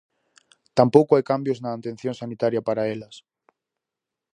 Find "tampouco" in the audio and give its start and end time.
0.77-1.11